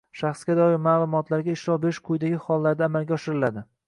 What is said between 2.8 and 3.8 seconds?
amalga oshiriladi: